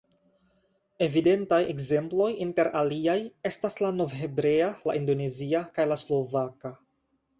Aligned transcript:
Evidentaj 1.07 1.59
ekzemploj, 1.73 2.29
inter 2.45 2.69
aliaj, 2.81 3.17
estas 3.53 3.77
la 3.85 3.93
novhebrea, 4.01 4.71
la 4.91 4.97
indonezia 5.01 5.63
kaj 5.77 5.87
la 5.95 5.99
slovaka. 6.07 6.73